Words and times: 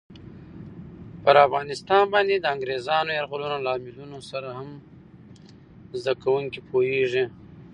پر 1.23 1.35
افغانستان 1.47 2.03
باندې 2.13 2.35
د 2.37 2.45
انګریزانو 2.55 3.11
یرغلونو 3.19 3.57
لاملونو 3.67 4.19
سره 4.31 4.49
هم 4.57 4.69
زده 5.99 6.13
کوونکي 6.23 6.59
پوهېږي. 6.69 7.23